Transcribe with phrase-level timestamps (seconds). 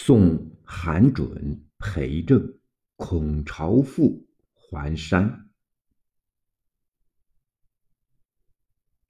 [0.00, 2.60] 送韩准裴政
[2.94, 5.50] 孔朝父还山，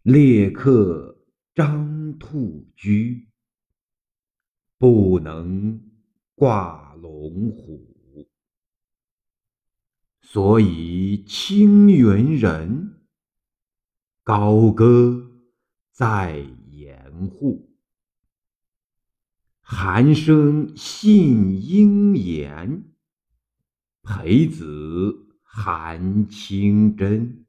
[0.03, 3.29] 列客张兔居，
[4.79, 5.79] 不能
[6.35, 8.27] 挂龙虎，
[10.23, 13.05] 所以青云人
[14.25, 15.31] 高歌
[15.93, 16.39] 在
[16.71, 17.68] 掩护。
[19.71, 22.85] 韩生信鹰言，
[24.03, 27.45] 裴子韩清真。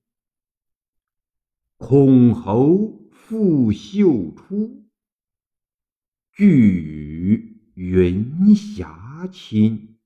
[1.78, 4.84] 孔侯复秀出，
[6.34, 9.98] 俱与云霞亲。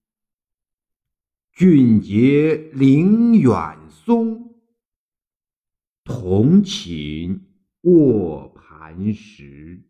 [1.52, 4.54] 俊杰凌远松，
[6.04, 7.42] 同寝
[7.82, 9.90] 卧磐石。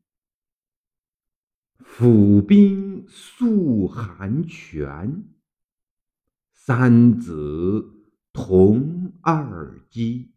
[1.83, 5.25] 府兵宿寒泉，
[6.53, 10.31] 三子同二鸡。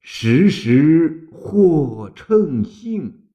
[0.00, 3.28] 时时或乘兴，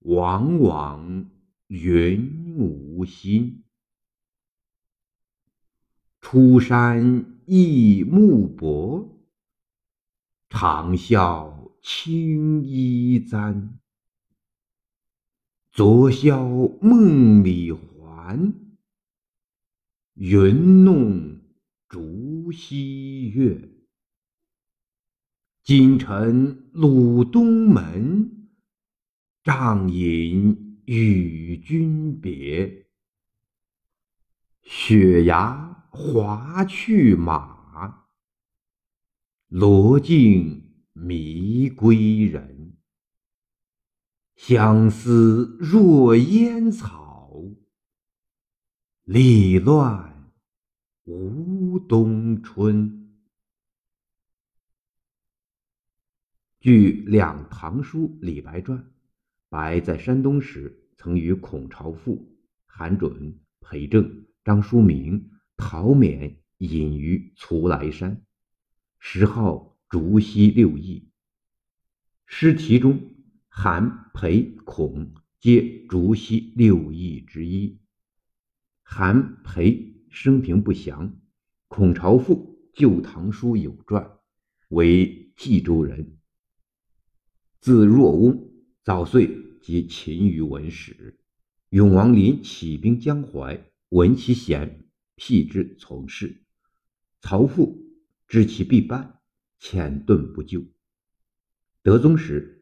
[0.00, 1.30] 往往
[1.68, 3.62] 云无心。
[6.20, 9.08] 出山忆木帛，
[10.48, 13.78] 长啸青衣簪。
[15.76, 16.46] 昨宵
[16.80, 18.54] 梦里还，
[20.14, 21.40] 云弄
[21.88, 23.68] 竹溪月。
[25.64, 28.50] 今晨鲁东门，
[29.42, 32.86] 帐饮与君别。
[34.62, 38.06] 雪崖滑去马，
[39.48, 42.53] 罗径迷归人。
[44.36, 47.32] 相思若烟草，
[49.04, 50.32] 理乱
[51.04, 53.16] 无冬春。
[56.58, 58.78] 据《两唐书·李白传》，
[59.48, 62.36] 白在山东时，曾与孔朝父、
[62.66, 68.26] 韩准、裴政、张叔明、陶勉隐于徂徕山，
[68.98, 71.08] 时号竹溪六义。
[72.26, 73.13] 诗题中。
[73.56, 77.78] 韩、裴、孔皆竹溪六义之一。
[78.82, 81.20] 韩、裴生平不详。
[81.68, 84.18] 孔朝父《旧唐书》有传，
[84.70, 86.18] 为冀州人，
[87.60, 88.50] 字若翁，
[88.82, 89.30] 早岁
[89.62, 91.20] 即勤于文史。
[91.68, 94.84] 永王临起兵江淮，闻其贤，
[95.14, 96.44] 辟之从事。
[97.20, 97.86] 曹父
[98.26, 99.20] 知其必败，
[99.60, 100.64] 遣遁不救。
[101.84, 102.60] 德宗时。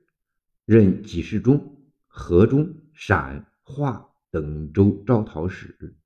[0.64, 5.96] 任给事中、河中、陕、华等州招讨使，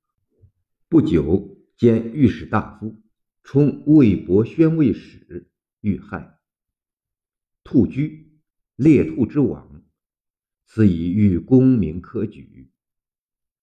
[0.89, 3.01] 不久兼御史大夫，
[3.43, 5.47] 充魏博宣慰使，
[5.81, 6.39] 遇害。
[7.63, 8.39] 兔居，
[8.75, 9.83] 猎兔之王，
[10.65, 12.71] 此以御功名科举。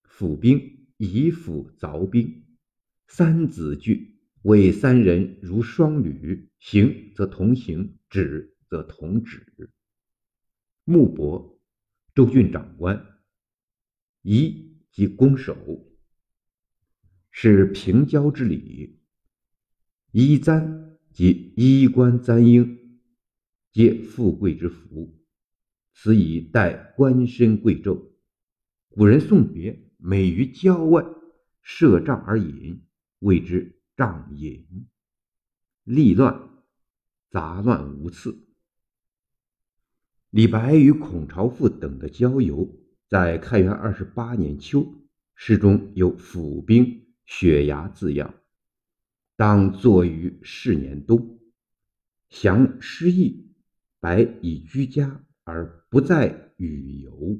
[0.05, 2.44] 府兵以府凿兵，
[3.09, 9.74] 三子惧，谓三人如双履，行则同行，止则同止。
[10.87, 11.59] 穆伯，
[12.15, 13.06] 州郡长官，
[14.21, 15.56] 仪即攻守，
[17.31, 19.00] 是平交之礼。
[20.11, 22.78] 衣簪即衣冠簪缨，
[23.73, 25.19] 皆富贵之福，
[25.94, 28.11] 此以待官身贵胄。
[28.91, 31.03] 古人送别，美于郊外
[31.62, 32.84] 设帐而饮，
[33.21, 34.87] 谓之帐饮。
[35.84, 36.62] 利乱，
[37.31, 38.44] 杂乱无次。
[40.34, 42.69] 李白与孔朝父等的郊游，
[43.09, 44.84] 在开元二十八年秋，
[45.37, 48.34] 诗中有“府兵雪崖”字样，
[49.37, 51.39] 当作于是年冬。
[52.31, 53.55] 祥诗意，
[54.00, 57.38] 白以居家而不在旅游。